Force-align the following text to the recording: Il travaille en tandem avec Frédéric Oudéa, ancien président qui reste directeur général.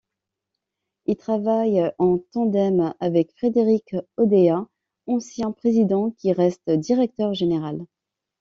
Il 1.05 1.15
travaille 1.15 1.93
en 1.99 2.17
tandem 2.31 2.91
avec 2.99 3.31
Frédéric 3.33 3.95
Oudéa, 4.17 4.65
ancien 5.05 5.51
président 5.51 6.09
qui 6.09 6.33
reste 6.33 6.71
directeur 6.71 7.35
général. 7.35 7.85